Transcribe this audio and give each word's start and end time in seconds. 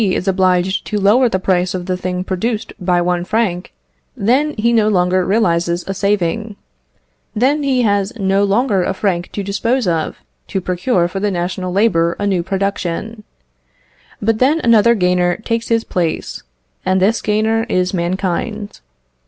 is 0.13 0.27
obliged 0.27 0.83
to 0.83 0.99
lower 0.99 1.29
the 1.29 1.37
price 1.37 1.75
of 1.75 1.85
the 1.85 1.95
thing 1.95 2.23
produced 2.23 2.73
by 2.83 2.99
one 2.99 3.23
franc, 3.23 3.71
then 4.17 4.55
he 4.57 4.73
no 4.73 4.87
longer 4.87 5.23
realises 5.23 5.87
a 5.87 5.93
saving; 5.93 6.55
then 7.35 7.61
he 7.61 7.83
has 7.83 8.11
no 8.17 8.43
longer 8.43 8.81
a 8.83 8.95
franc 8.95 9.31
to 9.31 9.43
dispose 9.43 9.85
of 9.85 10.17
to 10.47 10.59
procure 10.59 11.07
for 11.07 11.19
the 11.19 11.29
national 11.29 11.71
labour 11.71 12.15
a 12.17 12.25
new 12.25 12.41
production. 12.41 13.23
But 14.19 14.39
then 14.39 14.59
another 14.63 14.95
gainer 14.95 15.37
takes 15.37 15.67
his 15.67 15.83
place, 15.83 16.41
and 16.83 16.99
this 16.99 17.21
gainer 17.21 17.67
is 17.69 17.93
mankind. 17.93 18.79